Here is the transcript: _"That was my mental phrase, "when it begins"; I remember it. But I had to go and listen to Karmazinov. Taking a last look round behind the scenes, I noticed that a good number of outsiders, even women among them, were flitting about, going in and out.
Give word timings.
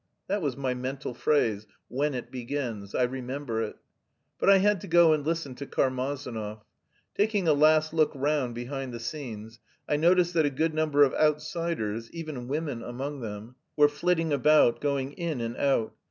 _"That 0.25 0.41
was 0.41 0.57
my 0.57 0.73
mental 0.73 1.13
phrase, 1.13 1.67
"when 1.87 2.15
it 2.15 2.31
begins"; 2.31 2.95
I 2.95 3.03
remember 3.03 3.61
it. 3.61 3.75
But 4.39 4.49
I 4.49 4.57
had 4.57 4.81
to 4.81 4.87
go 4.87 5.13
and 5.13 5.23
listen 5.23 5.53
to 5.53 5.67
Karmazinov. 5.67 6.63
Taking 7.13 7.47
a 7.47 7.53
last 7.53 7.93
look 7.93 8.11
round 8.15 8.55
behind 8.55 8.95
the 8.95 8.99
scenes, 8.99 9.59
I 9.87 9.97
noticed 9.97 10.33
that 10.33 10.45
a 10.47 10.49
good 10.49 10.73
number 10.73 11.03
of 11.03 11.13
outsiders, 11.13 12.09
even 12.13 12.47
women 12.47 12.81
among 12.81 13.19
them, 13.19 13.53
were 13.75 13.87
flitting 13.87 14.33
about, 14.33 14.81
going 14.81 15.11
in 15.13 15.39
and 15.39 15.55
out. 15.55 15.93